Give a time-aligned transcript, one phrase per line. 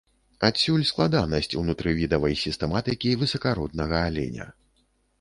[0.47, 4.53] Адсюль складанасць унутрывідавай сістэматыкі высакароднага аленя.